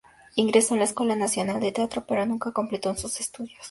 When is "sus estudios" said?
2.95-3.59